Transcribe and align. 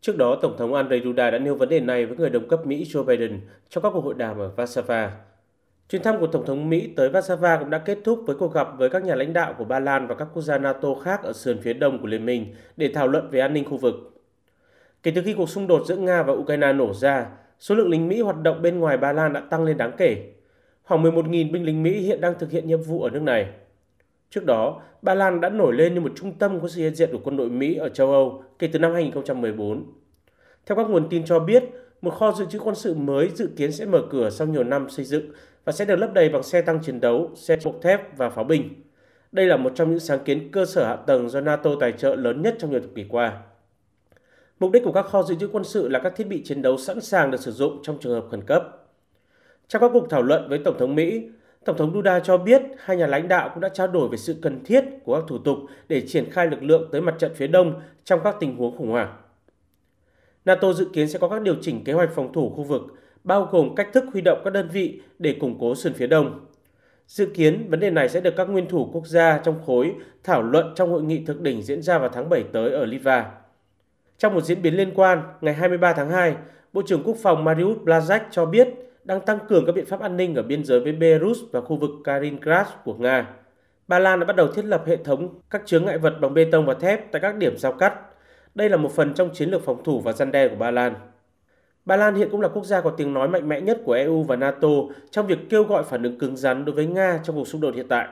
Trước 0.00 0.16
đó, 0.16 0.38
Tổng 0.42 0.56
thống 0.58 0.72
Andrzej 0.72 1.04
Duda 1.04 1.30
đã 1.30 1.38
nêu 1.38 1.54
vấn 1.54 1.68
đề 1.68 1.80
này 1.80 2.06
với 2.06 2.16
người 2.16 2.30
đồng 2.30 2.48
cấp 2.48 2.66
Mỹ 2.66 2.84
Joe 2.84 3.04
Biden 3.04 3.40
trong 3.68 3.82
các 3.82 3.90
cuộc 3.92 4.04
hội 4.04 4.14
đàm 4.14 4.38
ở 4.38 4.50
Warsaw. 4.56 5.08
Chuyến 5.88 6.02
thăm 6.02 6.20
của 6.20 6.26
Tổng 6.26 6.46
thống 6.46 6.70
Mỹ 6.70 6.88
tới 6.96 7.10
Warsaw 7.10 7.58
cũng 7.58 7.70
đã 7.70 7.78
kết 7.78 7.98
thúc 8.04 8.22
với 8.26 8.36
cuộc 8.36 8.54
gặp 8.54 8.68
với 8.78 8.90
các 8.90 9.04
nhà 9.04 9.14
lãnh 9.14 9.32
đạo 9.32 9.54
của 9.58 9.64
Ba 9.64 9.78
Lan 9.78 10.06
và 10.06 10.14
các 10.14 10.28
quốc 10.34 10.42
gia 10.42 10.58
NATO 10.58 10.94
khác 10.94 11.22
ở 11.22 11.32
sườn 11.32 11.58
phía 11.62 11.72
đông 11.72 11.98
của 12.00 12.06
Liên 12.06 12.26
minh 12.26 12.54
để 12.76 12.90
thảo 12.94 13.08
luận 13.08 13.30
về 13.30 13.40
an 13.40 13.52
ninh 13.52 13.64
khu 13.64 13.76
vực. 13.76 13.94
Kể 15.02 15.12
từ 15.14 15.22
khi 15.22 15.34
cuộc 15.34 15.48
xung 15.48 15.66
đột 15.66 15.82
giữa 15.86 15.96
Nga 15.96 16.22
và 16.22 16.32
Ukraine 16.32 16.72
nổ 16.72 16.94
ra, 16.94 17.26
số 17.58 17.74
lượng 17.74 17.88
lính 17.88 18.08
Mỹ 18.08 18.20
hoạt 18.20 18.42
động 18.42 18.62
bên 18.62 18.78
ngoài 18.78 18.96
Ba 18.96 19.12
Lan 19.12 19.32
đã 19.32 19.40
tăng 19.40 19.64
lên 19.64 19.76
đáng 19.76 19.92
kể. 19.96 20.32
Khoảng 20.82 21.02
11.000 21.02 21.52
binh 21.52 21.64
lính 21.64 21.82
Mỹ 21.82 22.00
hiện 22.00 22.20
đang 22.20 22.34
thực 22.38 22.50
hiện 22.50 22.66
nhiệm 22.66 22.82
vụ 22.82 23.02
ở 23.02 23.10
nước 23.10 23.22
này. 23.22 23.46
Trước 24.30 24.44
đó, 24.44 24.82
Ba 25.02 25.14
Lan 25.14 25.40
đã 25.40 25.48
nổi 25.48 25.74
lên 25.74 25.94
như 25.94 26.00
một 26.00 26.12
trung 26.16 26.32
tâm 26.38 26.60
của 26.60 26.68
sự 26.68 26.80
hiện 26.80 26.94
diện 26.94 27.08
của 27.12 27.20
quân 27.24 27.36
đội 27.36 27.50
Mỹ 27.50 27.74
ở 27.74 27.88
châu 27.88 28.12
Âu 28.12 28.44
kể 28.58 28.68
từ 28.72 28.78
năm 28.78 28.92
2014. 28.92 29.92
Theo 30.66 30.76
các 30.76 30.90
nguồn 30.90 31.08
tin 31.08 31.24
cho 31.24 31.38
biết, 31.38 31.64
một 32.02 32.10
kho 32.10 32.32
dự 32.32 32.44
trữ 32.50 32.58
quân 32.58 32.74
sự 32.74 32.94
mới 32.94 33.28
dự 33.28 33.48
kiến 33.56 33.72
sẽ 33.72 33.84
mở 33.84 34.02
cửa 34.10 34.30
sau 34.30 34.46
nhiều 34.46 34.64
năm 34.64 34.90
xây 34.90 35.04
dựng 35.04 35.32
và 35.64 35.72
sẽ 35.72 35.84
được 35.84 35.96
lấp 35.96 36.12
đầy 36.12 36.28
bằng 36.28 36.42
xe 36.42 36.62
tăng 36.62 36.80
chiến 36.82 37.00
đấu, 37.00 37.30
xe 37.34 37.56
bọc 37.64 37.74
thép 37.82 38.16
và 38.16 38.30
pháo 38.30 38.44
binh. 38.44 38.82
Đây 39.32 39.46
là 39.46 39.56
một 39.56 39.72
trong 39.74 39.90
những 39.90 40.00
sáng 40.00 40.24
kiến 40.24 40.50
cơ 40.52 40.64
sở 40.64 40.86
hạ 40.86 40.96
tầng 40.96 41.28
do 41.28 41.40
NATO 41.40 41.70
tài 41.80 41.92
trợ 41.92 42.14
lớn 42.14 42.42
nhất 42.42 42.56
trong 42.58 42.70
nhiều 42.70 42.80
thập 42.80 42.90
kỷ 42.94 43.04
qua. 43.08 43.42
Mục 44.60 44.72
đích 44.72 44.84
của 44.84 44.92
các 44.92 45.06
kho 45.06 45.22
dự 45.22 45.34
trữ 45.34 45.48
quân 45.48 45.64
sự 45.64 45.88
là 45.88 45.98
các 45.98 46.12
thiết 46.16 46.26
bị 46.26 46.42
chiến 46.44 46.62
đấu 46.62 46.76
sẵn 46.76 47.00
sàng 47.00 47.30
được 47.30 47.40
sử 47.40 47.52
dụng 47.52 47.80
trong 47.82 47.98
trường 48.00 48.12
hợp 48.12 48.24
khẩn 48.30 48.42
cấp. 48.46 48.62
Trong 49.68 49.82
các 49.82 49.90
cuộc 49.92 50.10
thảo 50.10 50.22
luận 50.22 50.48
với 50.48 50.58
Tổng 50.58 50.78
thống 50.78 50.94
Mỹ, 50.94 51.22
Tổng 51.64 51.76
thống 51.76 51.92
Duda 51.94 52.20
cho 52.20 52.38
biết 52.38 52.62
hai 52.78 52.96
nhà 52.96 53.06
lãnh 53.06 53.28
đạo 53.28 53.50
cũng 53.54 53.60
đã 53.60 53.68
trao 53.68 53.86
đổi 53.86 54.08
về 54.08 54.16
sự 54.16 54.36
cần 54.42 54.64
thiết 54.64 54.84
của 55.04 55.14
các 55.14 55.24
thủ 55.28 55.38
tục 55.38 55.58
để 55.88 56.06
triển 56.06 56.30
khai 56.30 56.46
lực 56.46 56.62
lượng 56.62 56.88
tới 56.92 57.00
mặt 57.00 57.14
trận 57.18 57.34
phía 57.34 57.46
đông 57.46 57.80
trong 58.04 58.20
các 58.24 58.36
tình 58.40 58.56
huống 58.56 58.76
khủng 58.76 58.90
hoảng. 58.90 59.16
NATO 60.44 60.72
dự 60.72 60.88
kiến 60.92 61.08
sẽ 61.08 61.18
có 61.18 61.28
các 61.28 61.42
điều 61.42 61.56
chỉnh 61.60 61.84
kế 61.84 61.92
hoạch 61.92 62.10
phòng 62.14 62.32
thủ 62.32 62.52
khu 62.56 62.62
vực, 62.62 62.82
bao 63.24 63.48
gồm 63.50 63.74
cách 63.74 63.88
thức 63.92 64.04
huy 64.12 64.20
động 64.20 64.40
các 64.44 64.52
đơn 64.52 64.68
vị 64.72 65.02
để 65.18 65.36
củng 65.40 65.58
cố 65.60 65.74
sườn 65.74 65.94
phía 65.94 66.06
đông. 66.06 66.46
Dự 67.06 67.26
kiến 67.26 67.66
vấn 67.70 67.80
đề 67.80 67.90
này 67.90 68.08
sẽ 68.08 68.20
được 68.20 68.34
các 68.36 68.44
nguyên 68.48 68.68
thủ 68.68 68.90
quốc 68.92 69.06
gia 69.06 69.38
trong 69.38 69.62
khối 69.66 69.94
thảo 70.24 70.42
luận 70.42 70.72
trong 70.76 70.90
hội 70.90 71.02
nghị 71.02 71.24
thượng 71.24 71.42
đỉnh 71.42 71.62
diễn 71.62 71.82
ra 71.82 71.98
vào 71.98 72.08
tháng 72.08 72.28
7 72.28 72.44
tới 72.52 72.72
ở 72.72 72.84
Litva. 72.84 73.30
Trong 74.18 74.34
một 74.34 74.40
diễn 74.40 74.62
biến 74.62 74.74
liên 74.74 74.92
quan, 74.94 75.22
ngày 75.40 75.54
23 75.54 75.92
tháng 75.92 76.10
2, 76.10 76.36
Bộ 76.72 76.82
trưởng 76.86 77.02
Quốc 77.04 77.16
phòng 77.22 77.44
Mariusz 77.44 77.84
Blazak 77.84 78.20
cho 78.30 78.46
biết 78.46 78.68
đang 79.10 79.20
tăng 79.20 79.38
cường 79.48 79.66
các 79.66 79.72
biện 79.72 79.86
pháp 79.86 80.00
an 80.00 80.16
ninh 80.16 80.34
ở 80.34 80.42
biên 80.42 80.64
giới 80.64 80.80
với 80.80 80.92
Belarus 80.92 81.38
và 81.52 81.60
khu 81.60 81.76
vực 81.76 81.90
Kaliningrad 82.04 82.66
của 82.84 82.94
Nga. 82.94 83.26
Ba 83.88 83.98
Lan 83.98 84.20
đã 84.20 84.26
bắt 84.26 84.36
đầu 84.36 84.48
thiết 84.48 84.64
lập 84.64 84.82
hệ 84.86 84.96
thống 84.96 85.40
các 85.50 85.62
chướng 85.66 85.84
ngại 85.84 85.98
vật 85.98 86.14
bằng 86.20 86.34
bê 86.34 86.44
tông 86.52 86.66
và 86.66 86.74
thép 86.74 87.12
tại 87.12 87.20
các 87.20 87.36
điểm 87.36 87.58
giao 87.58 87.72
cắt. 87.72 87.94
Đây 88.54 88.68
là 88.68 88.76
một 88.76 88.92
phần 88.92 89.14
trong 89.14 89.30
chiến 89.34 89.50
lược 89.50 89.64
phòng 89.64 89.84
thủ 89.84 90.00
và 90.00 90.12
gian 90.12 90.32
đe 90.32 90.48
của 90.48 90.56
Ba 90.56 90.70
Lan. 90.70 90.94
Ba 91.84 91.96
Lan 91.96 92.14
hiện 92.14 92.28
cũng 92.30 92.40
là 92.40 92.48
quốc 92.48 92.64
gia 92.64 92.80
có 92.80 92.90
tiếng 92.90 93.14
nói 93.14 93.28
mạnh 93.28 93.48
mẽ 93.48 93.60
nhất 93.60 93.80
của 93.84 93.92
EU 93.92 94.22
và 94.22 94.36
NATO 94.36 94.68
trong 95.10 95.26
việc 95.26 95.38
kêu 95.50 95.64
gọi 95.64 95.84
phản 95.84 96.02
ứng 96.02 96.18
cứng 96.18 96.36
rắn 96.36 96.64
đối 96.64 96.74
với 96.74 96.86
Nga 96.86 97.20
trong 97.22 97.36
cuộc 97.36 97.48
xung 97.48 97.60
đột 97.60 97.74
hiện 97.74 97.88
tại. 97.88 98.08